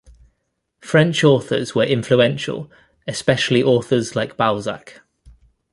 [0.79, 2.71] French authors were influential,
[3.07, 4.99] especially authors like Balzac.